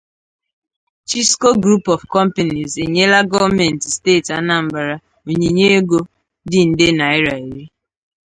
'Chisco 1.05 1.49
Group 1.63 1.85
of 1.95 2.01
Companies' 2.15 2.75
enyela 2.83 3.19
gọọmenti 3.31 3.87
steeti 3.95 4.31
Anambra 4.39 4.85
onyinye 5.29 5.65
ego 5.77 5.99
dị 6.49 6.59
nde 6.69 6.87
naịra 6.97 7.33
iri. 7.49 7.65